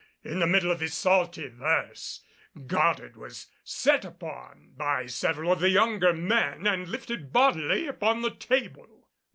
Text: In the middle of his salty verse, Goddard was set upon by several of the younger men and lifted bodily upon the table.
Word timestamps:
In 0.23 0.39
the 0.39 0.47
middle 0.47 0.71
of 0.71 0.79
his 0.79 0.95
salty 0.95 1.47
verse, 1.47 2.21
Goddard 2.65 3.15
was 3.15 3.49
set 3.63 4.03
upon 4.03 4.71
by 4.75 5.05
several 5.05 5.51
of 5.51 5.59
the 5.59 5.69
younger 5.69 6.11
men 6.11 6.65
and 6.65 6.87
lifted 6.87 7.31
bodily 7.31 7.85
upon 7.85 8.23
the 8.23 8.31
table. 8.31 9.07